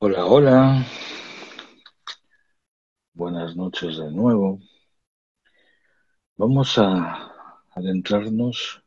Hola, 0.00 0.24
hola. 0.26 0.86
Buenas 3.12 3.56
noches 3.56 3.96
de 3.98 4.10
nuevo. 4.12 4.60
Vamos 6.36 6.78
a 6.78 7.32
adentrarnos 7.74 8.82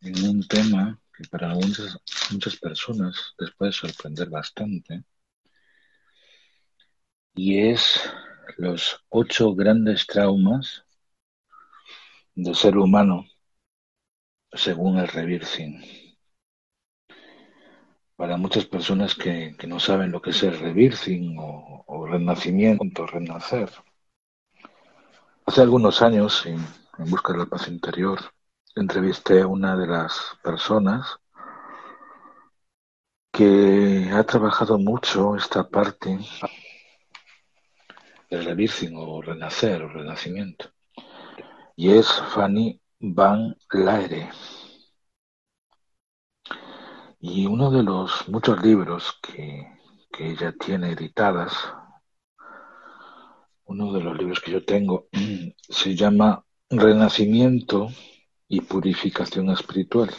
en 0.00 0.28
un 0.28 0.46
tema 0.48 1.00
que 1.16 1.28
para 1.28 1.54
muchas, 1.54 1.96
muchas 2.32 2.56
personas 2.56 3.34
les 3.38 3.52
puede 3.52 3.72
sorprender 3.72 4.28
bastante 4.30 5.04
y 7.34 7.58
es 7.58 8.00
los 8.58 9.04
ocho 9.10 9.54
grandes 9.54 10.06
traumas 10.06 10.84
del 12.34 12.54
ser 12.56 12.76
humano 12.76 13.26
según 14.52 14.98
el 14.98 15.08
Revirthing 15.08 16.01
para 18.22 18.36
muchas 18.36 18.66
personas 18.66 19.16
que, 19.16 19.56
no 19.66 19.80
saben 19.80 20.12
lo 20.12 20.22
que 20.22 20.30
es 20.30 20.44
el 20.44 20.56
rebirthing 20.56 21.34
o, 21.40 22.06
renacimiento, 22.06 23.04
renacer. 23.04 23.68
Hace 25.44 25.60
algunos 25.60 26.00
años, 26.02 26.46
en, 26.46 26.64
busca 27.10 27.32
de 27.32 27.40
la 27.40 27.46
paz 27.46 27.66
interior, 27.66 28.20
entrevisté 28.76 29.40
a 29.40 29.48
una 29.48 29.76
de 29.76 29.88
las 29.88 30.38
personas 30.40 31.18
que 33.32 34.08
ha 34.12 34.22
trabajado 34.22 34.78
mucho 34.78 35.34
esta 35.34 35.68
parte 35.68 36.16
del 38.30 38.44
rebirthing 38.44 38.94
o 38.98 39.20
renacer 39.20 39.82
o 39.82 39.88
renacimiento. 39.88 40.70
Y 41.74 41.90
es 41.90 42.06
Fanny 42.32 42.80
Van 43.00 43.56
Laere. 43.72 44.30
Y 47.24 47.46
uno 47.46 47.70
de 47.70 47.84
los 47.84 48.28
muchos 48.28 48.60
libros 48.64 49.16
que, 49.22 49.78
ella 50.18 50.52
tiene 50.58 50.90
editadas, 50.90 51.52
uno 53.64 53.92
de 53.92 54.00
los 54.00 54.18
libros 54.18 54.40
que 54.40 54.50
yo 54.50 54.64
tengo, 54.64 55.06
se 55.68 55.94
llama 55.94 56.44
Renacimiento 56.68 57.86
y 58.48 58.62
Purificación 58.62 59.50
Espiritual. 59.50 60.10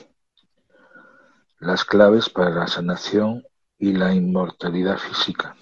Las 1.60 1.84
claves 1.84 2.30
para 2.30 2.52
la 2.52 2.68
sanación 2.68 3.44
y 3.78 3.92
la 3.92 4.14
inmortalidad 4.14 4.98
física. 4.98 5.58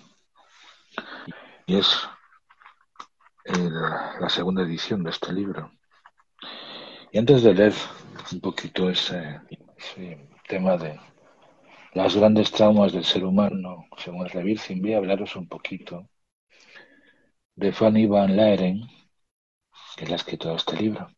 Y 1.65 1.77
es 1.77 2.07
la 3.45 4.29
segunda 4.29 4.61
edición 4.61 5.03
de 5.03 5.09
este 5.09 5.33
libro. 5.33 5.71
Y 7.11 7.17
antes 7.17 7.41
de 7.41 7.55
leer 7.55 7.73
un 8.31 8.41
poquito 8.41 8.91
ese 8.91 9.41
tema 10.47 10.77
de, 10.77 10.99
las 11.93 12.15
grandes 12.15 12.51
traumas 12.51 12.93
del 12.93 13.03
ser 13.05 13.25
humano, 13.25 13.85
según 13.97 14.23
el 14.23 14.29
Revirgen, 14.29 14.81
voy 14.81 14.93
a 14.93 14.97
hablaros 14.97 15.35
un 15.35 15.47
poquito 15.47 16.09
de 17.55 17.71
Fanny 17.73 18.05
Van 18.07 18.35
Leeren, 18.35 18.87
que 19.95 20.03
es 20.05 20.09
la 20.09 20.15
escritora 20.15 20.53
de 20.53 20.57
este 20.57 20.77
libro. 20.77 21.09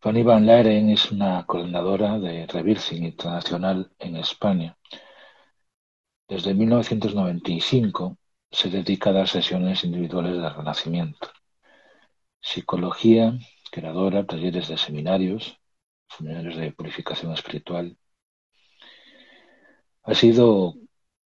Fanny 0.00 0.22
Van 0.22 0.46
Leeren 0.46 0.90
es 0.90 1.10
una 1.10 1.44
coordinadora 1.46 2.18
de 2.18 2.46
Revirgen 2.46 3.04
Internacional 3.04 3.90
en 3.98 4.16
España. 4.16 4.76
Desde 6.28 6.54
1995 6.54 8.18
se 8.50 8.70
dedica 8.70 9.10
a 9.10 9.14
dar 9.14 9.28
sesiones 9.28 9.84
individuales 9.84 10.40
de 10.40 10.48
renacimiento, 10.48 11.30
psicología, 12.40 13.38
creadora, 13.70 14.26
talleres 14.26 14.68
de 14.68 14.78
seminarios, 14.78 15.58
seminarios 16.08 16.56
de 16.56 16.72
purificación 16.72 17.32
espiritual, 17.32 17.96
ha 20.08 20.14
sido 20.14 20.74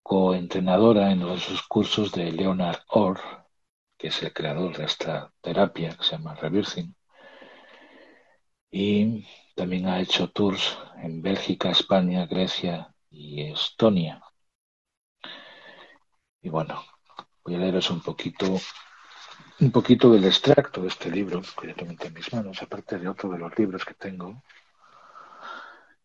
coentrenadora 0.04 1.12
en 1.12 1.22
los 1.22 1.64
cursos 1.68 2.12
de 2.12 2.32
Leonard 2.32 2.82
Orr, 2.90 3.20
que 3.98 4.10
es 4.10 4.22
el 4.22 4.32
creador 4.32 4.78
de 4.78 4.86
esta 4.86 5.34
terapia 5.42 5.98
que 5.98 6.04
se 6.04 6.12
llama 6.12 6.36
Reversing. 6.36 6.96
Y 8.70 9.26
también 9.56 9.88
ha 9.88 10.00
hecho 10.00 10.30
tours 10.30 10.78
en 11.02 11.24
Bélgica, 11.24 11.72
España, 11.72 12.28
Grecia 12.28 12.94
y 13.10 13.42
Estonia. 13.52 14.22
Y 16.44 16.50
bueno, 16.50 16.84
voy 17.44 17.56
a 17.56 17.58
leeros 17.58 17.90
un 17.90 18.02
poquito, 18.02 18.60
un 19.60 19.72
poquito 19.72 20.12
del 20.12 20.26
extracto 20.26 20.84
de 20.84 20.90
este 20.90 21.10
libro 21.10 21.42
que 21.60 21.74
tengo 21.74 21.96
en 22.00 22.14
mis 22.14 22.32
manos, 22.32 22.62
aparte 22.62 23.00
de 23.00 23.10
otro 23.10 23.32
de 23.32 23.40
los 23.40 23.58
libros 23.58 23.84
que 23.84 23.96
tengo 23.96 24.44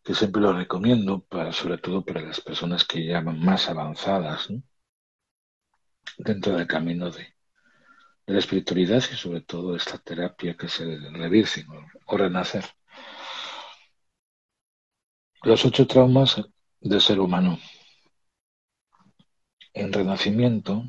que 0.03 0.13
siempre 0.13 0.41
lo 0.41 0.53
recomiendo, 0.53 1.21
para, 1.23 1.53
sobre 1.53 1.77
todo 1.77 2.03
para 2.03 2.21
las 2.21 2.41
personas 2.41 2.83
que 2.85 3.05
llaman 3.05 3.39
más 3.39 3.69
avanzadas 3.69 4.49
dentro 6.17 6.57
del 6.57 6.67
camino 6.67 7.09
de, 7.09 7.33
la 8.25 8.39
espiritualidad 8.39 8.97
y 9.11 9.15
sobre 9.15 9.41
todo 9.41 9.75
esta 9.75 9.97
terapia 9.97 10.55
que 10.55 10.67
es 10.67 10.79
el 10.81 11.05
o, 12.05 12.17
renacer. 12.17 12.65
Los 15.43 15.65
ocho 15.65 15.87
traumas 15.87 16.41
del 16.79 17.01
ser 17.01 17.19
humano. 17.19 17.59
En 19.73 19.91
renacimiento 19.91 20.83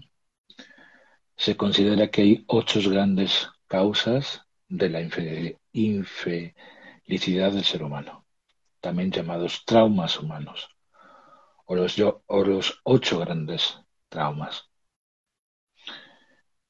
se 1.36 1.56
considera 1.56 2.10
que 2.10 2.22
hay 2.22 2.44
ocho 2.46 2.80
grandes 2.88 3.48
causas 3.66 4.42
de 4.68 4.88
la 4.90 5.00
infelicidad 5.72 6.52
del 7.52 7.64
ser 7.64 7.82
humano 7.82 8.23
también 8.84 9.10
llamados 9.10 9.64
traumas 9.64 10.20
humanos, 10.20 10.68
o 11.64 11.74
los, 11.74 11.96
o 11.98 12.44
los 12.44 12.82
ocho 12.84 13.18
grandes 13.18 13.78
traumas. 14.10 14.68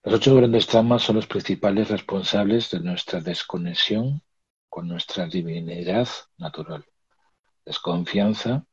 Los 0.04 0.14
ocho 0.14 0.36
grandes 0.36 0.69
traumas 0.69 1.03
son 1.03 1.16
los 1.16 1.26
principales 1.26 1.91
responsables 1.91 2.70
de 2.70 2.78
nuestra 2.78 3.20
desconexión 3.20 4.22
con 4.69 4.86
nuestra 4.86 5.26
divinidad 5.26 6.06
natural, 6.36 6.84
desconfianza, 7.64 8.64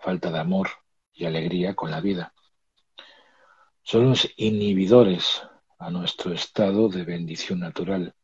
falta 0.00 0.30
de 0.30 0.38
amor 0.38 0.70
y 1.12 1.26
alegría 1.26 1.74
con 1.74 1.90
la 1.90 2.00
vida. 2.00 2.32
Son 3.82 4.08
los 4.08 4.30
inhibidores 4.38 5.42
a 5.78 5.90
nuestro 5.90 6.32
estado 6.32 6.88
de 6.88 7.04
bendición 7.04 7.60
natural. 7.60 8.14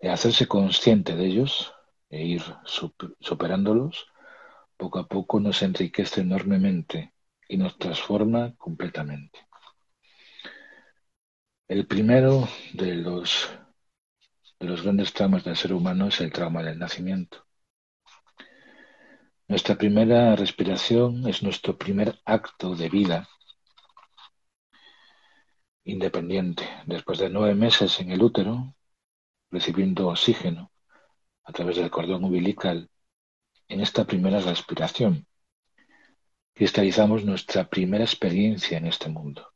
De 0.00 0.08
hacerse 0.08 0.48
consciente 0.48 1.14
de 1.14 1.26
ellos 1.26 1.74
e 2.12 2.22
ir 2.24 2.42
superándolos, 3.20 4.06
poco 4.76 4.98
a 4.98 5.08
poco 5.08 5.40
nos 5.40 5.62
enriquece 5.62 6.20
enormemente 6.20 7.14
y 7.48 7.56
nos 7.56 7.78
transforma 7.78 8.54
completamente. 8.56 9.40
El 11.66 11.86
primero 11.86 12.46
de 12.74 12.96
los, 12.96 13.48
de 14.60 14.66
los 14.66 14.82
grandes 14.82 15.14
traumas 15.14 15.42
del 15.42 15.56
ser 15.56 15.72
humano 15.72 16.08
es 16.08 16.20
el 16.20 16.30
trauma 16.30 16.62
del 16.62 16.78
nacimiento. 16.78 17.46
Nuestra 19.48 19.76
primera 19.76 20.36
respiración 20.36 21.26
es 21.26 21.42
nuestro 21.42 21.78
primer 21.78 22.20
acto 22.26 22.74
de 22.74 22.90
vida 22.90 23.28
independiente. 25.84 26.68
Después 26.86 27.18
de 27.18 27.30
nueve 27.30 27.54
meses 27.54 28.00
en 28.00 28.10
el 28.10 28.22
útero, 28.22 28.74
recibiendo 29.50 30.08
oxígeno, 30.08 30.71
a 31.44 31.52
través 31.52 31.76
del 31.76 31.90
cordón 31.90 32.24
umbilical 32.24 32.90
en 33.68 33.80
esta 33.80 34.04
primera 34.04 34.40
respiración. 34.40 35.26
Cristalizamos 36.54 37.24
nuestra 37.24 37.68
primera 37.68 38.04
experiencia 38.04 38.76
en 38.78 38.86
este 38.86 39.08
mundo, 39.08 39.52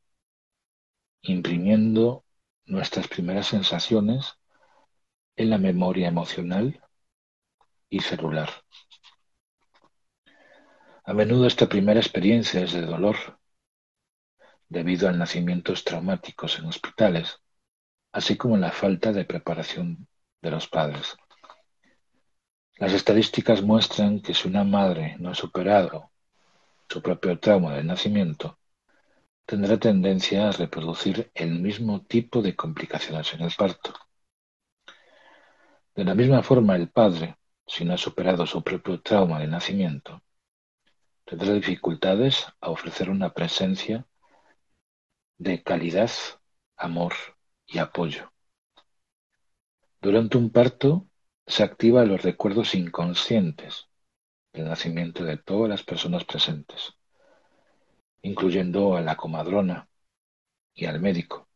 imprimiendo 1.22 2.24
nuestras 2.64 3.08
primeras 3.08 3.48
sensaciones 3.48 4.34
en 5.36 5.50
la 5.50 5.58
memoria 5.58 6.08
emocional 6.08 6.82
y 7.88 8.00
celular. 8.00 8.50
A 11.04 11.12
menudo 11.12 11.46
esta 11.46 11.68
primera 11.68 12.00
experiencia 12.00 12.62
es 12.62 12.72
de 12.72 12.82
dolor, 12.82 13.16
debido 14.68 15.08
a 15.08 15.12
nacimientos 15.12 15.84
traumáticos 15.84 16.58
en 16.58 16.64
hospitales, 16.64 17.38
así 18.12 18.36
como 18.36 18.56
la 18.56 18.72
falta 18.72 19.12
de 19.12 19.24
preparación 19.24 20.08
de 20.42 20.50
los 20.50 20.66
padres. 20.68 21.16
Las 22.78 22.92
estadísticas 22.92 23.62
muestran 23.62 24.20
que 24.20 24.34
si 24.34 24.48
una 24.48 24.62
madre 24.62 25.16
no 25.18 25.30
ha 25.30 25.34
superado 25.34 26.10
su 26.86 27.00
propio 27.00 27.38
trauma 27.38 27.74
del 27.74 27.86
nacimiento, 27.86 28.58
tendrá 29.46 29.78
tendencia 29.78 30.46
a 30.46 30.52
reproducir 30.52 31.30
el 31.34 31.58
mismo 31.58 32.02
tipo 32.02 32.42
de 32.42 32.54
complicaciones 32.54 33.32
en 33.32 33.40
el 33.40 33.52
parto. 33.56 33.94
De 35.94 36.04
la 36.04 36.14
misma 36.14 36.42
forma, 36.42 36.76
el 36.76 36.90
padre, 36.90 37.38
si 37.66 37.86
no 37.86 37.94
ha 37.94 37.96
superado 37.96 38.46
su 38.46 38.62
propio 38.62 39.00
trauma 39.00 39.38
de 39.38 39.46
nacimiento, 39.46 40.22
tendrá 41.24 41.54
dificultades 41.54 42.46
a 42.60 42.68
ofrecer 42.68 43.08
una 43.08 43.32
presencia 43.32 44.06
de 45.38 45.62
calidad, 45.62 46.10
amor 46.76 47.14
y 47.66 47.78
apoyo. 47.78 48.30
Durante 50.02 50.36
un 50.36 50.50
parto 50.50 51.06
se 51.46 51.62
activan 51.62 52.08
los 52.08 52.22
recuerdos 52.22 52.74
inconscientes 52.74 53.88
del 54.52 54.64
nacimiento 54.64 55.24
de 55.24 55.36
todas 55.36 55.68
las 55.68 55.82
personas 55.82 56.24
presentes, 56.24 56.94
incluyendo 58.22 58.96
a 58.96 59.00
la 59.00 59.16
comadrona 59.16 59.88
y 60.74 60.86
al 60.86 61.00
médico, 61.00 61.48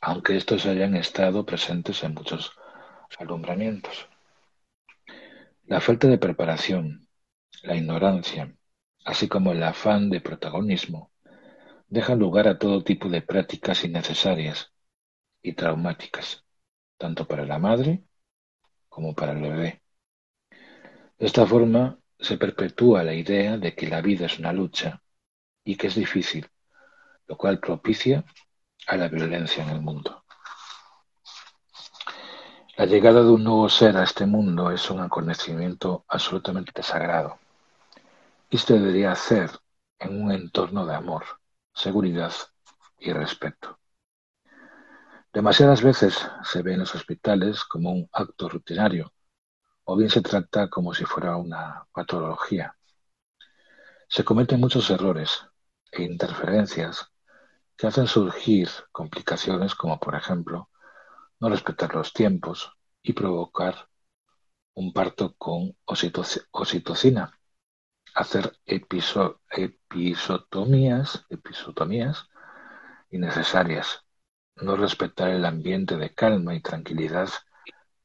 aunque 0.00 0.36
estos 0.36 0.64
hayan 0.64 0.96
estado 0.96 1.44
presentes 1.44 2.02
en 2.02 2.14
muchos 2.14 2.52
alumbramientos. 3.18 4.08
La 5.64 5.80
falta 5.80 6.08
de 6.08 6.18
preparación, 6.18 7.06
la 7.62 7.76
ignorancia, 7.76 8.56
así 9.04 9.28
como 9.28 9.52
el 9.52 9.62
afán 9.62 10.08
de 10.08 10.20
protagonismo, 10.20 11.12
dejan 11.88 12.18
lugar 12.18 12.48
a 12.48 12.58
todo 12.58 12.82
tipo 12.82 13.08
de 13.08 13.20
prácticas 13.20 13.84
innecesarias 13.84 14.72
y 15.42 15.52
traumáticas, 15.52 16.44
tanto 16.96 17.26
para 17.26 17.44
la 17.44 17.58
madre 17.58 18.04
como 18.90 19.14
para 19.14 19.32
el 19.32 19.40
bebé. 19.40 19.82
De 21.18 21.26
esta 21.26 21.46
forma 21.46 21.98
se 22.18 22.36
perpetúa 22.36 23.02
la 23.02 23.14
idea 23.14 23.56
de 23.56 23.74
que 23.74 23.88
la 23.88 24.02
vida 24.02 24.26
es 24.26 24.38
una 24.38 24.52
lucha 24.52 25.02
y 25.64 25.76
que 25.76 25.86
es 25.86 25.94
difícil, 25.94 26.46
lo 27.26 27.38
cual 27.38 27.58
propicia 27.58 28.24
a 28.86 28.96
la 28.96 29.08
violencia 29.08 29.62
en 29.62 29.70
el 29.70 29.80
mundo. 29.80 30.22
La 32.76 32.86
llegada 32.86 33.22
de 33.22 33.30
un 33.30 33.44
nuevo 33.44 33.68
ser 33.68 33.96
a 33.96 34.04
este 34.04 34.26
mundo 34.26 34.70
es 34.70 34.90
un 34.90 35.00
acontecimiento 35.00 36.04
absolutamente 36.08 36.82
sagrado 36.82 37.38
y 38.50 38.58
se 38.58 38.74
debería 38.74 39.12
hacer 39.12 39.50
en 39.98 40.22
un 40.22 40.32
entorno 40.32 40.86
de 40.86 40.94
amor, 40.94 41.24
seguridad 41.74 42.32
y 42.98 43.12
respeto. 43.12 43.79
Demasiadas 45.32 45.82
veces 45.82 46.28
se 46.42 46.62
ve 46.62 46.72
en 46.72 46.80
los 46.80 46.96
hospitales 46.96 47.64
como 47.64 47.92
un 47.92 48.08
acto 48.12 48.48
rutinario, 48.48 49.12
o 49.84 49.96
bien 49.96 50.10
se 50.10 50.22
trata 50.22 50.68
como 50.68 50.92
si 50.92 51.04
fuera 51.04 51.36
una 51.36 51.86
patología. 51.92 52.76
Se 54.08 54.24
cometen 54.24 54.58
muchos 54.58 54.90
errores 54.90 55.46
e 55.92 56.02
interferencias 56.02 57.12
que 57.76 57.86
hacen 57.86 58.08
surgir 58.08 58.68
complicaciones 58.90 59.76
como, 59.76 60.00
por 60.00 60.16
ejemplo, 60.16 60.68
no 61.38 61.48
respetar 61.48 61.94
los 61.94 62.12
tiempos 62.12 62.72
y 63.00 63.12
provocar 63.12 63.88
un 64.74 64.92
parto 64.92 65.36
con 65.36 65.76
oxitocina, 65.84 67.38
hacer 68.14 68.58
episotomías, 68.66 71.24
episotomías 71.28 72.28
innecesarias, 73.10 74.04
no 74.62 74.76
respetar 74.76 75.30
el 75.30 75.44
ambiente 75.44 75.96
de 75.96 76.14
calma 76.14 76.54
y 76.54 76.60
tranquilidad 76.60 77.28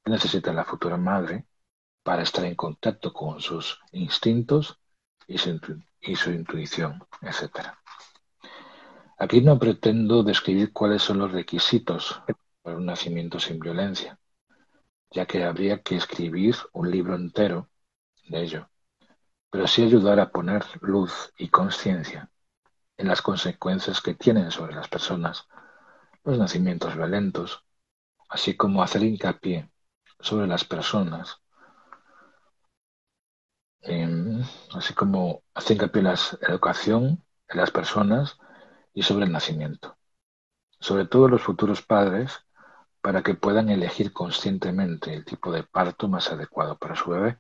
que 0.04 0.12
necesita 0.12 0.54
la 0.54 0.66
futura 0.66 0.98
madre 0.98 1.46
para 2.04 2.24
estar 2.24 2.46
en 2.46 2.56
contacto 2.56 3.12
con 3.14 3.42
sus 3.42 3.80
instintos 3.92 4.80
y 5.28 5.38
su, 5.38 6.32
intuición, 6.32 7.04
etc. 7.22 7.74
Aquí 9.18 9.42
no 9.42 9.58
pretendo 9.58 10.24
describir 10.24 10.72
cuáles 10.72 11.02
son 11.02 11.20
los 11.20 11.32
requisitos 11.32 12.22
para 12.62 12.78
un 12.78 12.86
nacimiento 12.86 13.40
sin 13.40 13.60
violencia, 13.60 14.20
ya 15.12 15.26
que 15.26 15.44
habría 15.44 15.82
que 15.82 15.96
escribir 15.96 16.56
un 16.74 16.92
libro 16.92 17.16
entero 17.16 17.70
de 18.28 18.44
ello 18.44 18.70
pero 19.56 19.68
sí 19.68 19.84
ayudar 19.84 20.20
a 20.20 20.32
poner 20.32 20.66
luz 20.82 21.32
y 21.38 21.48
conciencia 21.48 22.30
en 22.98 23.08
las 23.08 23.22
consecuencias 23.22 24.02
que 24.02 24.14
tienen 24.14 24.52
sobre 24.52 24.76
las 24.76 24.90
personas 24.90 25.48
los 26.26 26.38
nacimientos 26.38 26.96
violentos, 26.96 27.64
así 28.30 28.58
como 28.58 28.84
hacer 28.84 29.04
hincapié 29.04 29.72
sobre 30.20 30.48
las 30.48 30.66
personas, 30.66 31.42
así 34.76 34.94
como 34.94 35.44
hacer 35.54 35.76
hincapié 35.78 36.02
en 36.02 36.06
la 36.06 36.16
educación 36.50 37.24
en 37.48 37.58
las 37.58 37.72
personas 37.72 38.38
y 38.94 39.04
sobre 39.04 39.26
el 39.26 39.32
nacimiento, 39.32 39.98
sobre 40.80 41.06
todo 41.06 41.28
los 41.30 41.44
futuros 41.44 41.82
padres, 41.82 42.40
para 43.02 43.22
que 43.24 43.36
puedan 43.36 43.70
elegir 43.70 44.14
conscientemente 44.14 45.14
el 45.14 45.26
tipo 45.26 45.52
de 45.52 45.64
parto 45.64 46.08
más 46.08 46.32
adecuado 46.32 46.78
para 46.78 46.96
su 46.96 47.12
bebé. 47.12 47.40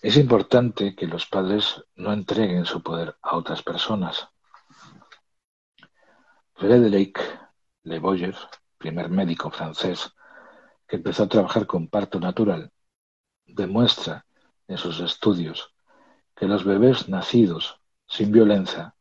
Es 0.00 0.16
importante 0.16 0.94
que 0.96 1.06
los 1.06 1.26
padres 1.26 1.84
no 1.96 2.12
entreguen 2.14 2.64
su 2.64 2.82
poder 2.82 3.16
a 3.20 3.36
otras 3.36 3.62
personas. 3.62 4.28
Frédéric 6.56 7.20
Le 7.84 7.98
Boyer, 7.98 8.34
primer 8.78 9.10
médico 9.10 9.50
francés 9.50 10.10
que 10.88 10.96
empezó 10.96 11.24
a 11.24 11.28
trabajar 11.28 11.66
con 11.66 11.88
parto 11.88 12.18
natural, 12.18 12.72
demuestra 13.44 14.24
en 14.66 14.78
sus 14.78 15.00
estudios 15.00 15.74
que 16.34 16.46
los 16.46 16.64
bebés 16.64 17.10
nacidos 17.10 17.78
sin 18.06 18.32
violencia, 18.32 18.94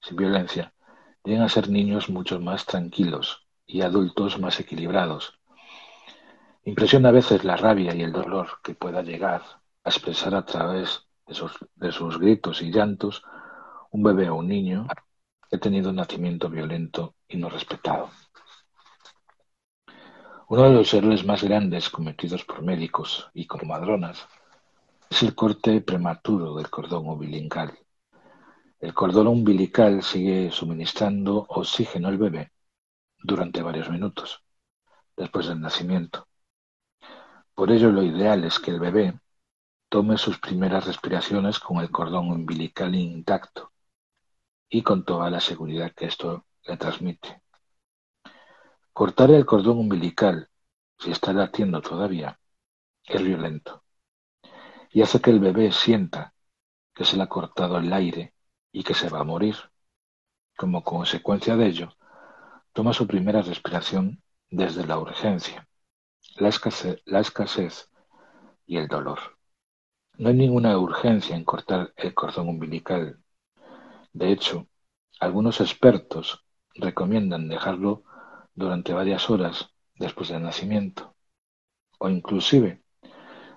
sin 0.00 0.16
violencia, 0.16 0.72
llegan 1.22 1.42
a 1.42 1.50
ser 1.50 1.68
niños 1.68 2.08
mucho 2.08 2.40
más 2.40 2.64
tranquilos 2.64 3.46
y 3.66 3.82
adultos 3.82 4.38
más 4.40 4.58
equilibrados. 4.58 5.38
Impresiona 6.62 7.10
a 7.10 7.12
veces 7.12 7.44
la 7.44 7.58
rabia 7.58 7.94
y 7.94 8.00
el 8.00 8.12
dolor 8.12 8.62
que 8.62 8.74
pueda 8.74 9.02
llegar 9.02 9.42
a 9.84 9.90
expresar 9.90 10.34
a 10.34 10.46
través 10.46 11.02
de 11.26 11.34
sus, 11.34 11.52
de 11.74 11.92
sus 11.92 12.18
gritos 12.18 12.62
y 12.62 12.70
llantos 12.70 13.22
un 13.90 14.02
bebé 14.02 14.30
o 14.30 14.36
un 14.36 14.48
niño 14.48 14.86
ha 15.54 15.58
tenido 15.58 15.90
un 15.90 15.96
nacimiento 15.96 16.48
violento 16.48 17.14
y 17.28 17.36
no 17.36 17.48
respetado. 17.48 18.10
Uno 20.48 20.64
de 20.64 20.74
los 20.74 20.92
errores 20.92 21.24
más 21.24 21.42
grandes 21.42 21.88
cometidos 21.88 22.44
por 22.44 22.62
médicos 22.62 23.30
y 23.34 23.46
comadronas 23.46 24.26
es 25.08 25.22
el 25.22 25.34
corte 25.34 25.80
prematuro 25.80 26.54
del 26.56 26.70
cordón 26.70 27.08
umbilical. 27.08 27.72
El 28.80 28.92
cordón 28.92 29.28
umbilical 29.28 30.02
sigue 30.02 30.50
suministrando 30.50 31.46
oxígeno 31.48 32.08
al 32.08 32.18
bebé 32.18 32.52
durante 33.18 33.62
varios 33.62 33.88
minutos 33.88 34.44
después 35.16 35.46
del 35.46 35.60
nacimiento. 35.60 36.26
Por 37.54 37.70
ello, 37.70 37.90
lo 37.90 38.02
ideal 38.02 38.44
es 38.44 38.58
que 38.58 38.72
el 38.72 38.80
bebé 38.80 39.18
tome 39.88 40.18
sus 40.18 40.38
primeras 40.38 40.86
respiraciones 40.86 41.58
con 41.60 41.78
el 41.78 41.90
cordón 41.90 42.30
umbilical 42.30 42.94
intacto 42.94 43.73
y 44.74 44.82
con 44.82 45.04
toda 45.04 45.30
la 45.30 45.38
seguridad 45.38 45.92
que 45.92 46.06
esto 46.06 46.46
le 46.64 46.76
transmite. 46.76 47.42
Cortar 48.92 49.30
el 49.30 49.46
cordón 49.46 49.78
umbilical, 49.78 50.48
si 50.98 51.12
está 51.12 51.32
latiendo 51.32 51.80
todavía, 51.80 52.40
es 53.04 53.22
violento 53.22 53.84
y 54.90 55.02
hace 55.02 55.20
que 55.20 55.30
el 55.30 55.38
bebé 55.38 55.70
sienta 55.70 56.34
que 56.92 57.04
se 57.04 57.16
le 57.16 57.22
ha 57.22 57.28
cortado 57.28 57.78
el 57.78 57.92
aire 57.92 58.34
y 58.72 58.82
que 58.82 58.94
se 58.94 59.08
va 59.08 59.20
a 59.20 59.24
morir. 59.24 59.56
Como 60.56 60.82
consecuencia 60.82 61.56
de 61.56 61.66
ello, 61.66 61.96
toma 62.72 62.92
su 62.92 63.06
primera 63.06 63.42
respiración 63.42 64.22
desde 64.50 64.84
la 64.86 64.98
urgencia, 64.98 65.68
la 66.36 66.48
escasez, 66.48 67.90
y 68.66 68.76
el 68.78 68.88
dolor. 68.88 69.20
No 70.18 70.30
hay 70.30 70.34
ninguna 70.34 70.76
urgencia 70.78 71.36
en 71.36 71.44
cortar 71.44 71.92
el 71.96 72.12
cordón 72.12 72.48
umbilical. 72.48 73.23
De 74.14 74.32
hecho, 74.32 74.68
algunos 75.20 75.60
expertos 75.60 76.44
recomiendan 76.74 77.48
dejarlo 77.48 78.04
durante 78.54 78.92
varias 78.92 79.28
horas 79.28 79.74
después 79.96 80.28
del 80.28 80.42
nacimiento 80.42 81.16
o 81.98 82.08
inclusive 82.08 82.82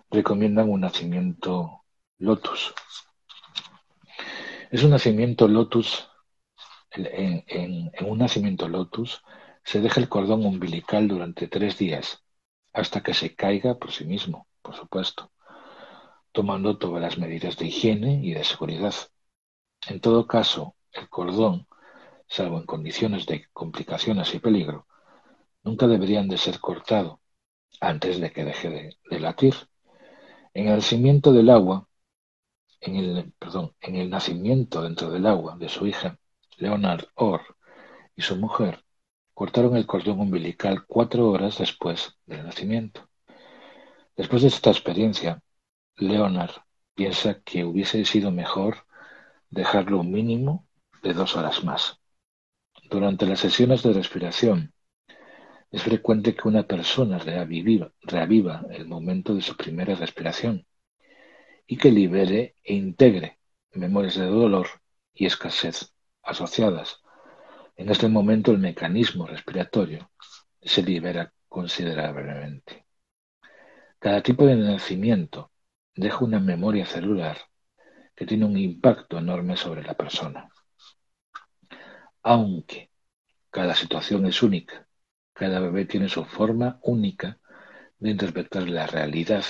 recomiendan 0.09 0.69
un 0.69 0.81
nacimiento 0.81 1.85
lotus. 2.17 2.73
Es 4.71 4.83
un 4.83 4.89
nacimiento 4.89 5.47
lotus, 5.47 6.09
en, 6.91 7.43
en, 7.47 8.05
un 8.05 8.17
nacimiento 8.17 8.67
lotus 8.67 9.21
se 9.63 9.79
deja 9.79 10.01
el 10.01 10.09
cordón 10.09 10.43
umbilical 10.45 11.07
durante 11.07 11.47
tres 11.47 11.77
días 11.77 12.23
hasta 12.73 13.01
que 13.03 13.13
se 13.13 13.35
caiga 13.35 13.77
por 13.77 13.91
sí 13.91 14.05
mismo, 14.05 14.47
por 14.61 14.75
supuesto 14.75 15.31
tomando 16.31 16.77
todas 16.77 17.01
las 17.01 17.17
medidas 17.17 17.57
de 17.57 17.65
higiene 17.65 18.21
y 18.23 18.33
de 18.33 18.43
seguridad. 18.43 18.93
En 19.89 20.01
todo 20.01 20.27
caso, 20.27 20.75
el 20.91 21.07
cordón, 21.09 21.67
salvo 22.27 22.57
en 22.57 22.65
condiciones 22.65 23.25
de 23.25 23.47
complicaciones 23.53 24.33
y 24.33 24.39
peligro, 24.39 24.85
nunca 25.63 25.87
deberían 25.87 26.27
de 26.27 26.37
ser 26.37 26.59
cortado 26.59 27.21
antes 27.79 28.19
de 28.19 28.31
que 28.31 28.43
deje 28.43 28.69
de, 29.09 29.19
latir. 29.19 29.55
En 30.53 30.67
el 30.67 30.75
nacimiento 30.75 31.31
del 31.31 31.49
agua, 31.49 31.87
en 32.81 32.95
el, 32.97 33.33
en 33.81 33.95
el 33.95 34.09
nacimiento 34.09 34.81
dentro 34.81 35.09
del 35.09 35.25
agua 35.25 35.55
de 35.57 35.69
su 35.69 35.87
hija, 35.87 36.19
Leonard 36.57 37.05
Orr, 37.15 37.55
y 38.15 38.23
su 38.23 38.35
mujer, 38.35 38.83
cortaron 39.33 39.77
el 39.77 39.85
cordón 39.85 40.19
umbilical 40.19 40.85
cuatro 40.85 41.29
horas 41.29 41.59
después 41.59 42.17
del 42.25 42.43
nacimiento. 42.43 43.07
Después 44.17 44.41
de 44.41 44.49
esta 44.49 44.71
experiencia, 44.71 45.41
Leonard 45.95 46.55
piensa 46.95 47.39
que 47.41 47.63
hubiese 47.63 48.03
sido 48.03 48.31
mejor 48.31 48.86
dejarlo 49.49 49.99
un 49.99 50.11
mínimo 50.11 50.67
de 51.03 51.13
dos 51.13 51.35
horas 51.35 51.63
más. 51.63 51.99
Durante 52.89 53.25
las 53.25 53.39
sesiones 53.39 53.83
de 53.83 53.93
respiración, 53.93 54.73
es 55.71 55.83
frecuente 55.83 56.35
que 56.35 56.47
una 56.47 56.63
persona 56.63 57.17
reaviva, 57.17 58.65
el 58.71 58.87
momento 58.87 59.35
de 59.35 59.41
su 59.41 59.57
primera 59.57 59.95
respiración 59.95 60.65
y 61.65 61.77
que 61.77 61.91
libere 61.91 62.55
e 62.63 62.73
integre 62.75 63.39
memorias 63.73 64.15
de 64.15 64.25
dolor 64.25 64.67
y 65.13 65.25
escasez 65.25 65.93
asociadas. 66.23 67.01
En 67.75 67.89
este 67.89 68.07
momento 68.07 68.51
el 68.51 68.59
mecanismo 68.59 69.27
respiratorio 69.27 70.09
se 70.61 70.81
libera 70.81 71.33
considerablemente. 71.47 72.85
Cada 73.99 74.21
tipo 74.21 74.45
de 74.45 74.55
nacimiento 74.55 75.51
deja 75.95 76.23
una 76.23 76.39
memoria 76.39 76.85
celular 76.85 77.37
que 78.17 78.25
tiene 78.25 78.43
un 78.43 78.57
impacto 78.57 79.17
enorme 79.17 79.55
sobre 79.55 79.83
la 79.83 79.93
persona. 79.93 80.49
Aunque 82.23 82.91
cada 83.49 83.75
situación 83.75 84.25
es 84.25 84.43
única, 84.43 84.85
cada 85.31 85.61
bebé 85.61 85.85
tiene 85.85 86.09
su 86.09 86.25
forma 86.25 86.79
única 86.83 87.39
de 87.99 88.09
interpretar 88.09 88.67
la 88.67 88.87
realidad 88.87 89.45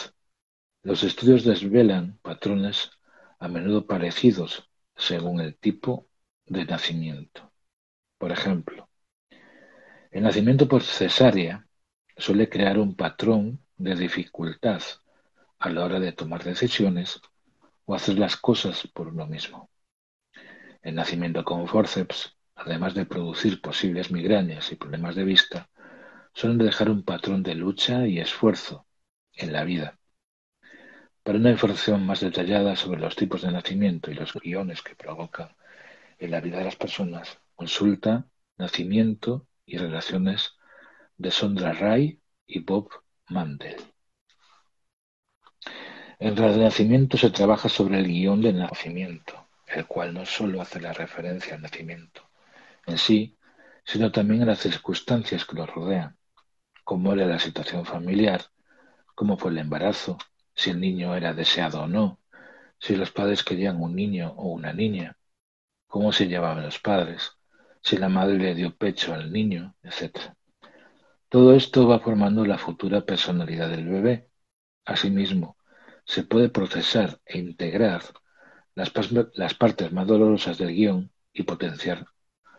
los 0.87 1.03
estudios 1.03 1.43
desvelan 1.43 2.17
patrones 2.21 2.91
a 3.39 3.49
menudo 3.49 3.85
parecidos 3.85 4.69
según 4.95 5.41
el 5.41 5.57
tipo 5.57 6.07
de 6.45 6.63
nacimiento. 6.63 7.51
Por 8.17 8.31
ejemplo, 8.31 8.89
el 10.11 10.23
nacimiento 10.23 10.65
por 10.69 10.83
cesárea 10.83 11.67
suele 12.15 12.47
crear 12.47 12.79
un 12.79 12.95
patrón 12.95 13.59
de 13.75 13.95
dificultad 13.95 14.81
a 15.59 15.69
la 15.69 15.83
hora 15.83 15.99
de 15.99 16.13
tomar 16.13 16.45
decisiones 16.45 17.19
o 17.87 17.95
hacer 17.95 18.19
las 18.19 18.37
cosas 18.37 18.87
por 18.93 19.07
uno 19.07 19.25
mismo. 19.25 19.71
El 20.83 20.93
nacimiento 20.93 21.43
con 21.43 21.67
forceps, 21.67 22.37
además 22.53 22.93
de 22.93 23.07
producir 23.07 23.61
posibles 23.61 24.11
migrañas 24.11 24.71
y 24.71 24.75
problemas 24.75 25.15
de 25.15 25.23
vista, 25.23 25.69
suelen 26.33 26.59
dejar 26.59 26.91
un 26.91 27.03
patrón 27.03 27.41
de 27.41 27.55
lucha 27.55 28.05
y 28.05 28.19
esfuerzo 28.19 28.85
en 29.33 29.51
la 29.53 29.63
vida 29.63 29.97
para 31.27 31.39
una 31.39 31.51
información 31.51 32.05
más 32.05 32.21
detallada 32.21 32.77
sobre 32.77 33.01
los 33.01 33.17
tipos 33.17 33.41
de 33.41 33.51
nacimiento 33.51 34.09
y 34.09 34.13
los 34.13 34.31
guiones 34.31 34.81
que 34.81 34.95
provocan 34.95 35.49
en 36.19 36.31
la 36.31 36.39
vida 36.39 36.59
de 36.59 36.63
las 36.63 36.77
personas, 36.77 37.37
consulta 37.53 38.29
Nacimiento 38.57 39.45
y 39.65 39.77
Relaciones 39.77 40.53
de 41.17 41.29
Sondra 41.29 41.73
Ray 41.73 42.21
y 42.47 42.59
Bob 42.59 42.91
Mandel. 43.27 43.75
En 46.19 46.35
Renacimiento 46.35 47.17
se 47.17 47.29
trabaja 47.29 47.69
sobre 47.69 47.99
el 47.99 48.07
guion 48.07 48.41
del 48.41 48.57
nacimiento, 48.57 49.47
el 49.67 49.85
cual 49.85 50.13
no 50.13 50.25
solo 50.25 50.61
hace 50.61 50.79
la 50.79 50.93
referencia 50.93 51.55
al 51.55 51.61
nacimiento 51.61 52.27
en 52.87 52.97
sí, 52.97 53.37
sino 53.83 54.11
también 54.11 54.41
a 54.41 54.45
las 54.45 54.59
circunstancias 54.59 55.45
que 55.45 55.55
lo 55.55 55.65
rodean, 55.65 56.17
cómo 56.83 57.13
era 57.13 57.27
la 57.27 57.37
situación 57.37 57.85
familiar, 57.85 58.45
cómo 59.13 59.37
fue 59.37 59.51
el 59.51 59.59
embarazo, 59.59 60.17
si 60.55 60.71
el 60.71 60.79
niño 60.79 61.15
era 61.15 61.33
deseado 61.33 61.83
o 61.83 61.87
no, 61.87 62.19
si 62.79 62.95
los 62.95 63.11
padres 63.11 63.43
querían 63.43 63.81
un 63.81 63.95
niño 63.95 64.33
o 64.37 64.47
una 64.47 64.73
niña, 64.73 65.17
cómo 65.87 66.11
se 66.11 66.27
llevaban 66.27 66.63
los 66.63 66.79
padres, 66.79 67.33
si 67.81 67.97
la 67.97 68.09
madre 68.09 68.37
le 68.37 68.55
dio 68.55 68.75
pecho 68.75 69.13
al 69.13 69.31
niño, 69.31 69.75
etc. 69.83 70.33
Todo 71.29 71.53
esto 71.53 71.87
va 71.87 71.99
formando 71.99 72.45
la 72.45 72.57
futura 72.57 73.01
personalidad 73.05 73.69
del 73.69 73.87
bebé. 73.87 74.29
Asimismo, 74.85 75.56
se 76.07 76.23
puede 76.23 76.49
procesar 76.49 77.19
e 77.25 77.37
integrar 77.37 78.01
las, 78.75 78.89
partes 78.89 79.91
más 79.91 80.07
dolorosas 80.07 80.57
del 80.57 80.73
guion 80.73 81.11
y 81.33 81.43
potenciar 81.43 82.07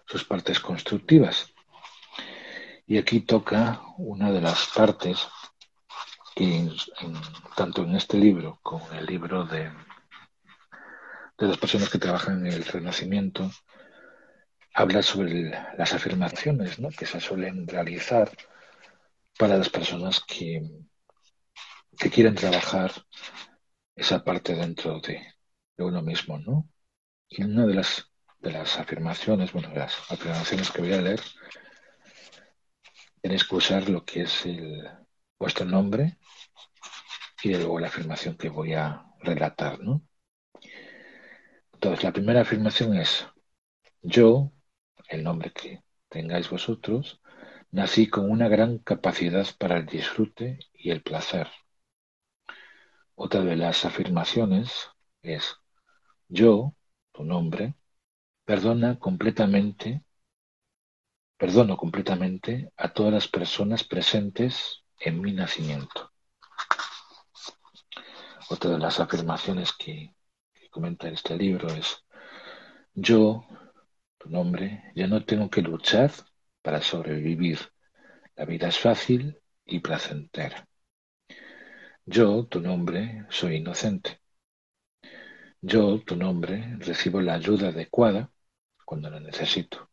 sus 0.07 0.25
partes 0.25 0.61
constructivas. 0.61 1.55
Y 2.87 2.99
aquí 2.99 3.21
toca 3.21 3.81
una 3.97 4.31
de 4.31 4.43
las 4.43 4.69
partes 4.75 5.27
tanto 7.57 7.83
en 7.83 7.97
este 7.97 8.17
libro 8.17 8.61
como 8.63 8.89
en 8.93 8.99
el 8.99 9.07
libro 9.07 9.45
de, 9.45 9.73
de 11.39 11.49
las 11.49 11.57
personas 11.57 11.89
que 11.89 11.99
trabajan 11.99 12.47
en 12.47 12.53
el 12.53 12.65
Renacimiento, 12.65 13.51
habla 14.75 15.03
sobre 15.03 15.51
las 15.77 15.95
afirmaciones 15.95 16.79
que 16.97 17.07
se 17.07 17.19
suelen 17.19 17.67
realizar 17.67 18.31
para 19.37 19.57
las 19.57 19.69
personas 19.69 20.21
que, 20.21 20.63
que 21.99 22.11
quieren 22.11 22.35
trabajar 22.35 22.93
esa 23.97 24.25
parte 24.25 24.55
dentro 24.55 25.01
de, 25.01 25.21
uno 25.79 26.03
mismo. 26.03 26.39
¿no? 26.39 26.69
Y 27.29 27.45
una 27.45 27.67
de 27.67 27.75
las, 27.75 28.11
de 28.41 28.53
las 28.53 28.79
afirmaciones, 28.79 29.53
bueno, 29.53 29.73
las 29.75 30.11
afirmaciones 30.11 30.71
que 30.71 30.83
voy 30.83 30.93
a 30.93 31.03
leer, 31.03 31.21
tenéis 33.21 33.45
que 33.45 33.57
usar 33.57 33.89
lo 33.89 34.05
que 34.05 34.23
es 34.23 34.47
el, 34.47 34.89
vuestro 35.39 35.65
nombre 35.67 36.19
y 37.43 37.55
luego 37.55 37.79
la 37.79 37.89
afirmación 37.89 38.37
que 38.37 38.49
voy 38.49 38.75
a 38.75 39.05
relatar, 39.21 39.81
¿no? 39.81 40.03
Entonces, 41.73 42.03
la 42.03 42.13
primera 42.13 42.41
afirmación 42.41 42.97
es, 42.97 43.27
yo, 44.03 44.53
el 45.09 45.23
nombre 45.23 45.53
que 45.53 45.85
tengáis 46.09 46.51
vosotros, 46.51 47.21
nací 47.71 48.09
con 48.09 48.31
una 48.31 48.49
gran 48.49 48.79
capacidad 48.79 49.47
para 49.59 49.77
el 49.77 49.87
disfrute 49.87 50.59
y 50.73 50.91
el 50.91 51.03
placer. 51.03 51.49
Otra 53.21 53.41
de 53.41 53.57
las 53.57 53.85
afirmaciones 53.85 54.91
es, 55.23 55.57
yo, 56.29 56.77
tu 57.11 57.25
nombre, 57.25 57.75
perdona 58.45 58.97
completamente, 59.01 60.05
perdono 61.37 61.77
completamente 61.77 62.73
a 62.77 62.93
todas 62.93 63.13
las 63.13 63.27
personas 63.27 63.83
presentes 63.83 64.85
en 65.01 65.21
mi 65.21 65.33
nacimiento. 65.33 66.13
Otra 68.51 68.71
de 68.71 68.79
las 68.79 69.01
afirmaciones 69.01 69.73
que, 69.73 70.15
comenta 70.71 71.09
este 71.09 71.37
libro 71.37 71.67
es, 71.71 72.05
yo, 72.95 73.45
tu 74.17 74.31
nombre, 74.31 74.93
ya 74.95 75.09
no 75.09 75.25
tengo 75.25 75.51
que 75.51 75.63
luchar 75.63 76.13
para 76.63 76.81
sobrevivir. 76.81 77.59
La 78.37 78.45
vida 78.45 78.69
es 78.69 78.79
fácil 78.79 79.41
y 79.65 79.81
placentera. 79.81 80.68
Yo, 82.15 82.45
tu 82.47 82.61
nombre, 82.61 83.25
soy 83.31 83.55
inocente. 83.59 84.19
Yo, 85.63 86.01
tu 86.05 86.17
nombre, 86.17 86.77
recibo 86.81 87.21
la 87.21 87.35
ayuda 87.35 87.69
adecuada 87.69 88.33
cuando 88.85 89.09
la 89.11 89.21
necesito. 89.21 89.89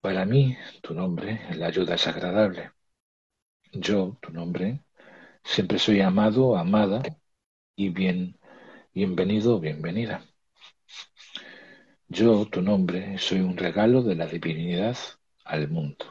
Para 0.00 0.24
mí, 0.24 0.56
tu 0.82 0.92
nombre, 0.92 1.40
la 1.54 1.66
ayuda 1.68 1.94
es 1.94 2.06
agradable. 2.08 2.72
Yo, 3.72 4.18
tu 4.20 4.30
nombre, 4.30 4.84
siempre 5.44 5.78
soy 5.78 6.00
amado, 6.02 6.56
amada 6.56 7.02
y 7.76 7.90
bien, 7.90 8.38
bienvenido 8.94 9.56
o 9.56 9.60
bienvenida. 9.60 10.24
Yo, 12.08 12.44
tu 12.46 12.60
nombre, 12.60 13.16
soy 13.18 13.40
un 13.40 13.56
regalo 13.56 14.02
de 14.02 14.14
la 14.14 14.26
divinidad 14.26 14.96
al 15.44 15.68
mundo. 15.68 16.04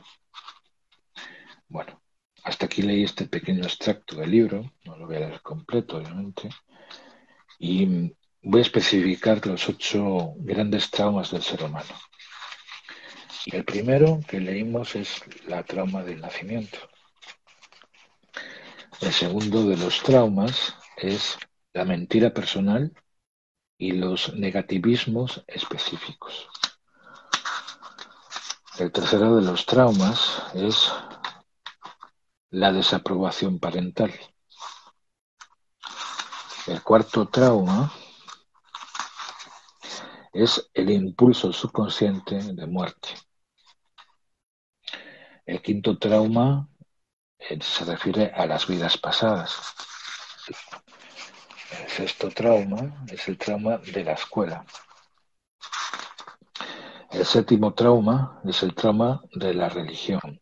Bueno, 1.69 1.96
hasta 2.47 2.65
aquí 2.65 2.81
leí 2.81 3.03
este 3.03 3.25
pequeño 3.25 3.63
extracto 3.63 4.15
del 4.15 4.31
libro, 4.31 4.71
no 4.85 4.95
lo 4.95 5.05
voy 5.05 5.17
a 5.17 5.19
leer 5.19 5.41
completo, 5.41 5.97
obviamente, 5.97 6.49
y 7.59 8.13
voy 8.41 8.59
a 8.59 8.61
especificar 8.61 9.45
los 9.45 9.67
ocho 9.67 10.33
grandes 10.37 10.89
traumas 10.89 11.31
del 11.31 11.41
ser 11.43 11.61
humano. 11.63 11.93
Y 13.45 13.53
el 13.53 13.65
primero 13.65 14.21
que 14.25 14.39
leímos 14.39 14.95
es 14.95 15.21
la 15.45 15.63
trauma 15.63 16.03
del 16.03 16.21
nacimiento. 16.21 16.77
El 19.01 19.11
segundo 19.11 19.67
de 19.67 19.75
los 19.75 20.01
traumas 20.01 20.73
es 20.95 21.37
la 21.73 21.83
mentira 21.83 22.33
personal 22.33 22.93
y 23.77 23.91
los 23.91 24.33
negativismos 24.35 25.43
específicos. 25.47 26.47
El 28.79 28.89
tercero 28.93 29.35
de 29.35 29.41
los 29.41 29.65
traumas 29.65 30.43
es 30.53 30.89
la 32.49 32.71
desaprobación 32.71 33.59
parental. 33.59 34.13
El 36.67 36.81
cuarto 36.83 37.27
trauma 37.27 37.91
es 40.33 40.69
el 40.73 40.89
impulso 40.91 41.51
subconsciente 41.51 42.35
de 42.35 42.67
muerte. 42.67 43.09
El 45.45 45.61
quinto 45.61 45.97
trauma 45.97 46.67
se 47.61 47.85
refiere 47.85 48.31
a 48.35 48.45
las 48.45 48.67
vidas 48.67 48.97
pasadas. 48.97 49.73
El 51.81 51.89
sexto 51.89 52.29
trauma 52.29 53.05
es 53.07 53.27
el 53.27 53.37
trauma 53.37 53.77
de 53.77 54.03
la 54.03 54.13
escuela. 54.13 54.65
El 57.11 57.25
séptimo 57.25 57.73
trauma 57.73 58.41
es 58.43 58.61
el 58.63 58.75
trauma 58.75 59.21
de 59.33 59.53
la 59.53 59.69
religión. 59.69 60.39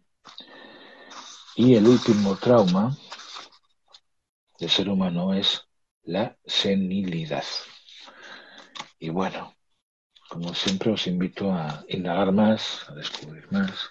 Y 1.58 1.76
el 1.76 1.88
último 1.88 2.36
trauma 2.36 2.98
del 4.60 4.70
ser 4.70 4.90
humano 4.90 5.34
es 5.34 5.66
la 6.04 6.38
senilidad. 6.46 7.46
Y 9.00 9.08
bueno, 9.08 9.56
como 10.28 10.54
siempre 10.54 10.92
os 10.92 11.08
invito 11.08 11.54
a 11.54 11.86
indagar 11.88 12.34
más, 12.34 12.90
a 12.90 12.94
descubrir 12.96 13.50
más 13.54 13.90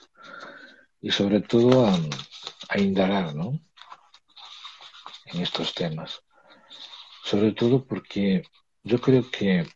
y 1.00 1.11
sobre 1.11 1.40
todo 1.40 1.87
a, 1.87 2.78
indagar 2.78 3.35
¿no? 3.35 3.59
en 5.25 5.40
estos 5.40 5.73
temas. 5.73 6.23
Sobre 7.23 7.52
todo 7.52 7.87
porque 7.87 8.42
yo 8.83 9.00
creo 9.00 9.30
que 9.30 9.66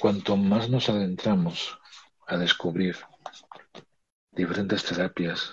cuanto 0.00 0.36
más 0.36 0.68
nos 0.68 0.88
adentramos 0.88 1.78
a 2.26 2.36
descubrir 2.36 2.96
diferentes 4.32 4.82
terapias, 4.84 5.52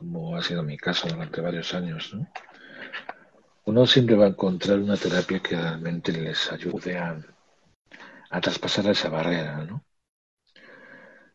como 0.00 0.36
ha 0.36 0.42
sido 0.42 0.64
mi 0.64 0.76
caso 0.76 1.06
durante 1.06 1.40
varios 1.40 1.72
años, 1.74 2.12
¿no? 2.12 2.26
uno 3.66 3.86
siempre 3.86 4.16
va 4.16 4.24
a 4.24 4.28
encontrar 4.30 4.78
una 4.80 4.96
terapia 4.96 5.40
que 5.40 5.54
realmente 5.56 6.10
les 6.12 6.50
ayude 6.50 6.98
a, 6.98 7.22
traspasar 8.40 8.86
esa 8.88 9.08
barrera, 9.08 9.64
¿no? 9.64 9.84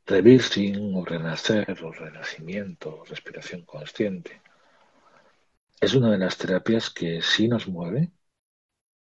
Reversing 0.05 0.95
o 0.95 1.05
renacer 1.05 1.77
o 1.83 1.91
renacimiento 1.91 3.03
respiración 3.05 3.61
consciente 3.63 4.41
es 5.79 5.93
una 5.93 6.11
de 6.11 6.17
las 6.17 6.37
terapias 6.37 6.89
que 6.89 7.21
sí 7.21 7.47
nos 7.47 7.67
mueve, 7.67 8.11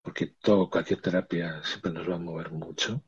porque 0.02 0.26
todo, 0.26 0.70
cualquier 0.70 1.00
terapia 1.02 1.62
siempre 1.64 1.92
nos 1.92 2.08
va 2.08 2.14
a 2.16 2.18
mover 2.18 2.50
mucho, 2.50 3.02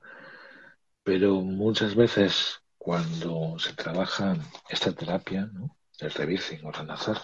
pero 1.03 1.41
muchas 1.41 1.95
veces 1.95 2.63
cuando 2.79 3.59
se 3.59 3.75
trabaja 3.75 4.37
esta 4.69 4.93
terapia, 4.93 5.47
¿no? 5.47 5.80
El 6.03 6.11
reversing 6.13 6.65
o 6.67 6.73
renacer, 6.73 7.17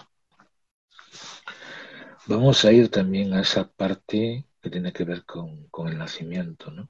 vamos 2.27 2.63
a 2.65 2.71
ir 2.71 2.89
también 2.89 3.33
a 3.33 3.41
esa 3.41 3.67
parte 3.69 4.45
que 4.61 4.69
tiene 4.69 4.93
que 4.93 5.03
ver 5.03 5.25
con, 5.25 5.67
con 5.69 5.87
el 5.87 5.97
nacimiento, 5.97 6.71
¿no? 6.71 6.89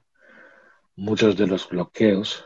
Muchos 0.96 1.36
de 1.36 1.46
los 1.46 1.68
bloqueos, 1.68 2.44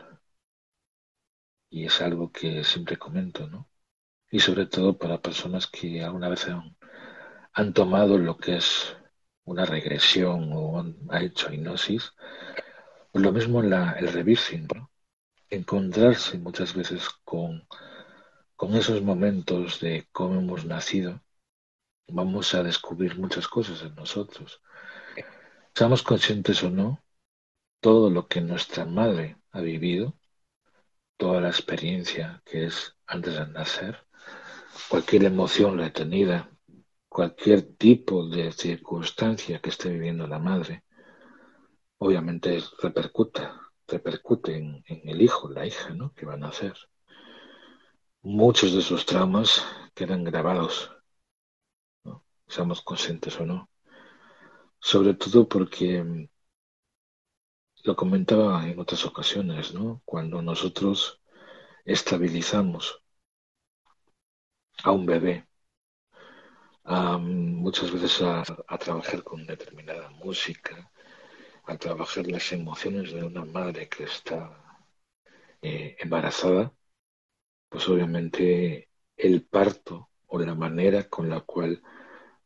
y 1.69 1.85
es 1.85 2.01
algo 2.01 2.31
que 2.31 2.63
siempre 2.63 2.97
comento, 2.97 3.47
¿no? 3.47 3.69
Y 4.31 4.39
sobre 4.39 4.65
todo 4.67 4.97
para 4.97 5.21
personas 5.21 5.67
que 5.67 6.03
alguna 6.03 6.29
vez 6.29 6.47
han, 6.47 6.75
han 7.53 7.73
tomado 7.73 8.17
lo 8.17 8.37
que 8.37 8.57
es 8.57 8.95
una 9.45 9.65
regresión 9.65 10.51
o 10.53 10.79
han, 10.79 10.97
hecho 11.23 11.51
hipnosis, 11.53 12.13
pues 13.11 13.23
lo 13.23 13.31
mismo 13.31 13.61
la, 13.61 13.93
el 13.93 14.11
reversing, 14.11 14.67
¿no? 14.73 14.91
encontrarse 15.49 16.37
muchas 16.39 16.73
veces 16.73 17.09
con, 17.23 17.67
con 18.63 18.75
esos 18.75 19.01
momentos 19.01 19.81
de 19.81 20.07
cómo 20.13 20.39
hemos 20.39 20.63
nacido, 20.63 21.21
vamos 22.07 22.53
a 22.53 22.63
descubrir 22.63 23.19
muchas 23.19 23.45
cosas 23.45 23.81
en 23.81 23.93
nosotros. 23.93 24.61
Seamos 25.75 26.01
conscientes 26.01 26.63
o 26.63 26.69
no, 26.69 27.03
todo 27.81 28.09
lo 28.09 28.29
que 28.29 28.39
nuestra 28.39 28.85
madre 28.85 29.35
ha 29.51 29.59
vivido, 29.59 30.17
toda 31.17 31.41
la 31.41 31.49
experiencia 31.49 32.41
que 32.45 32.67
es 32.67 32.95
antes 33.05 33.33
de 33.33 33.47
nacer, 33.47 33.97
cualquier 34.87 35.25
emoción 35.25 35.77
retenida, 35.77 36.49
cualquier 37.09 37.63
tipo 37.75 38.29
de 38.29 38.53
circunstancia 38.53 39.59
que 39.59 39.71
esté 39.71 39.89
viviendo 39.89 40.25
la 40.25 40.39
madre, 40.39 40.85
obviamente 41.97 42.63
repercute, 42.81 43.41
repercute 43.89 44.55
en, 44.55 44.85
el 44.85 45.21
hijo, 45.21 45.49
la 45.49 45.65
hija, 45.65 45.89
¿no? 45.89 46.13
que 46.13 46.25
van 46.25 46.45
a 46.45 46.47
hacer. 46.47 46.77
Muchos 48.23 48.71
de 48.73 48.79
esos 48.79 49.05
traumas 49.05 49.61
quedan 49.93 50.23
grabados, 50.23 50.89
seamos 52.47 52.81
conscientes 52.81 53.37
o 53.39 53.45
no. 53.45 53.69
Sobre 54.79 55.13
todo 55.13 55.47
porque 55.47 56.01
mm, 56.03 56.27
lo 57.83 57.95
comentaba 57.95 58.65
en 58.67 58.79
otras 58.79 59.05
ocasiones, 59.05 59.73
¿no? 59.73 60.01
Cuando 60.05 60.41
nosotros 60.41 61.21
estabilizamos 61.85 63.03
a 64.83 64.91
un 64.91 65.05
bebé, 65.05 65.45
muchas 67.19 67.91
veces 67.91 68.21
a, 68.21 68.43
trabajar 68.77 69.23
con 69.23 69.45
determinada 69.45 70.09
música, 70.11 70.89
a 71.65 71.77
trabajar 71.77 72.27
las 72.27 72.51
emociones 72.53 73.11
de 73.11 73.23
una 73.23 73.43
madre 73.45 73.89
que 73.89 74.03
está 74.05 74.39
eh, 75.61 75.95
embarazada, 75.99 76.73
pues 77.73 77.89
obviamente 77.89 78.87
el 79.17 79.47
parto 79.47 80.11
o 80.27 80.37
la 80.37 80.53
manera 80.53 81.09
con 81.09 81.27
la 81.27 81.41
cual 81.41 81.81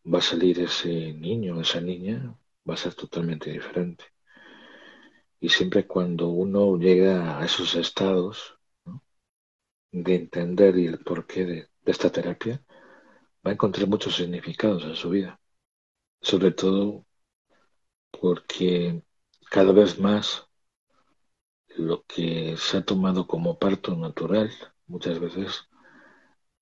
va 0.05 0.19
a 0.19 0.21
salir 0.21 0.57
ese 0.61 1.11
niño 1.13 1.57
o 1.57 1.61
esa 1.61 1.81
niña 1.81 2.33
va 2.67 2.75
a 2.75 2.77
ser 2.77 2.93
totalmente 2.95 3.51
diferente. 3.51 4.05
Y 5.41 5.49
siempre 5.49 5.85
cuando 5.85 6.29
uno 6.29 6.77
llega 6.77 7.39
a 7.39 7.45
esos 7.45 7.75
estados 7.75 8.57
de 9.91 10.15
entender 10.15 10.77
y 10.77 10.87
el 10.87 10.99
porqué 10.99 11.45
de 11.45 11.69
esta 11.85 12.09
terapia, 12.09 12.63
va 13.45 13.51
a 13.51 13.53
encontrar 13.53 13.87
muchos 13.87 14.15
significados 14.15 14.85
en 14.85 14.95
su 14.95 15.09
vida. 15.09 15.41
Sobre 16.21 16.51
todo 16.51 17.05
porque 18.11 19.03
cada 19.51 19.73
vez 19.73 19.99
más 19.99 20.47
lo 21.75 22.05
que 22.05 22.55
se 22.57 22.77
ha 22.77 22.85
tomado 22.85 23.27
como 23.27 23.59
parto 23.59 23.93
natural, 23.93 24.51
muchas 24.87 25.19
veces 25.19 25.67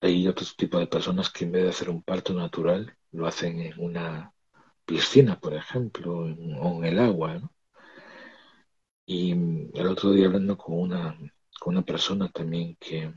hay 0.02 0.28
otro 0.28 0.46
tipo 0.58 0.80
de 0.80 0.88
personas 0.88 1.30
que 1.32 1.46
en 1.46 1.52
vez 1.52 1.64
de 1.64 1.70
hacer 1.70 1.90
un 1.90 2.04
parto 2.04 2.34
natural, 2.34 2.96
lo 3.12 3.28
hacen 3.28 3.60
en 3.62 3.80
una 3.80 4.34
piscina, 4.86 5.40
por 5.40 5.54
ejemplo, 5.54 6.20
o 6.20 6.28
en 6.28 6.86
el 6.86 7.00
agua. 7.00 7.42
Y 9.08 9.32
el 9.32 9.88
otro 9.88 10.12
día 10.12 10.28
hablando 10.28 10.58
con 10.58 10.80
una, 10.80 11.18
con 11.60 11.76
una 11.76 11.84
persona 11.86 12.30
también 12.30 12.76
que, 12.80 13.12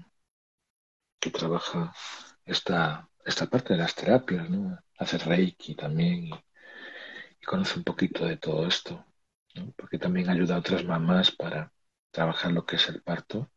que 1.21 1.31
trabaja 1.31 1.93
esta, 2.45 3.09
esta 3.25 3.47
parte 3.47 3.75
de 3.75 3.81
las 3.81 3.95
terapias, 3.95 4.49
¿no? 4.51 4.79
Hace 4.99 5.19
Reiki 5.19 5.75
también 5.75 6.27
y, 6.27 6.31
conoce 7.47 7.79
un 7.79 7.85
poquito 7.85 8.27
de 8.27 8.37
todo 8.37 8.67
esto, 8.67 9.05
¿no? 9.55 9.73
porque 9.77 9.99
también 9.99 10.29
ayuda 10.29 10.57
a 10.57 10.59
otras 10.59 10.85
mamás 10.85 11.31
para 11.33 11.73
trabajar 12.11 12.53
lo 12.53 12.67
que 12.67 12.77
es 12.77 12.89
el 12.89 13.03
parto. 13.03 13.51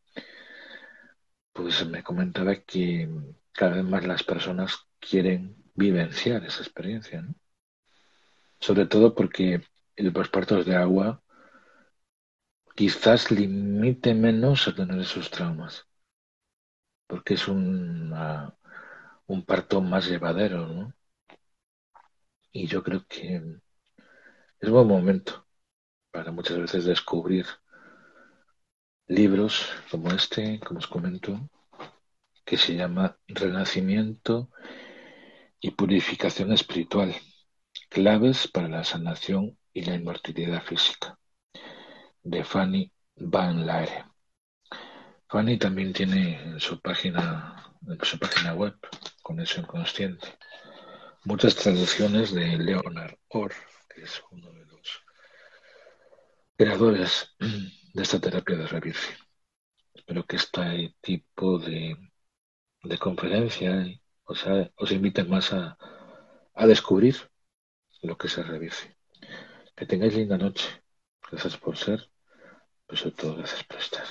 Pues 1.53 1.85
me 1.87 2.03
comentaba 2.03 2.55
que 2.55 3.09
cada 3.51 3.75
vez 3.75 3.83
más 3.83 4.05
las 4.05 4.23
personas 4.23 4.87
quieren 4.99 5.55
vivenciar 5.75 6.43
esa 6.45 6.61
experiencia, 6.61 7.21
¿no? 7.21 7.35
Sobre 8.59 8.85
todo 8.85 9.15
porque 9.15 9.61
los 9.97 10.29
partos 10.29 10.65
de 10.65 10.75
agua 10.75 11.21
quizás 12.75 13.31
limite 13.31 14.13
menos 14.13 14.67
a 14.67 14.75
tener 14.75 14.99
esos 14.99 15.29
traumas, 15.29 15.87
porque 17.07 17.33
es 17.33 17.47
una, 17.47 18.55
un 19.27 19.45
parto 19.45 19.81
más 19.81 20.07
llevadero, 20.07 20.67
¿no? 20.67 20.93
Y 22.51 22.67
yo 22.67 22.83
creo 22.83 23.05
que 23.07 23.41
es 24.59 24.69
buen 24.69 24.87
momento 24.87 25.47
para 26.11 26.31
muchas 26.31 26.57
veces 26.59 26.85
descubrir 26.85 27.45
libros 29.11 29.67
como 29.91 30.09
este, 30.11 30.59
como 30.61 30.79
os 30.79 30.87
comento, 30.87 31.37
que 32.45 32.57
se 32.57 32.75
llama 32.75 33.17
Renacimiento 33.27 34.49
y 35.59 35.71
Purificación 35.71 36.53
Espiritual, 36.53 37.13
claves 37.89 38.47
para 38.47 38.69
la 38.69 38.85
sanación 38.85 39.57
y 39.73 39.83
la 39.83 39.95
inmortalidad 39.95 40.63
física, 40.63 41.19
de 42.23 42.43
Fanny 42.45 42.91
Van 43.17 43.65
Laere. 43.65 44.05
Fanny 45.27 45.57
también 45.57 45.91
tiene 45.91 46.41
en 46.41 46.59
su 46.61 46.79
página, 46.79 47.75
en 47.85 47.99
su 48.05 48.17
página 48.17 48.53
web 48.53 48.75
Conexión 49.21 49.65
Consciente. 49.65 50.27
Muchas 51.25 51.55
traducciones 51.55 52.33
de 52.33 52.57
Leonard 52.57 53.15
Orr, 53.27 53.53
que 53.93 54.03
es 54.03 54.23
uno 54.31 54.51
de 54.53 54.65
los 54.67 55.03
creadores 56.55 57.35
de 57.93 58.03
esta 58.03 58.19
terapia 58.19 58.57
de 58.57 58.67
revirgen. 58.67 59.15
Espero 59.93 60.25
que 60.25 60.37
este 60.37 60.95
tipo 61.01 61.59
de, 61.59 61.97
de 62.83 62.97
conferencia 62.97 63.85
os, 64.23 64.45
os 64.75 64.91
invite 64.91 65.23
más 65.23 65.53
a, 65.53 65.77
a 66.53 66.67
descubrir 66.67 67.15
lo 68.01 68.17
que 68.17 68.27
es 68.27 68.37
el 68.37 68.47
revirgen. 68.47 68.95
Que 69.75 69.85
tengáis 69.85 70.15
linda 70.15 70.37
noche. 70.37 70.67
Gracias 71.29 71.57
por 71.57 71.77
ser, 71.77 72.09
pero 72.85 72.97
sobre 72.97 73.15
todo 73.15 73.35
gracias 73.37 73.63
por 73.63 73.79
estar. 73.79 74.05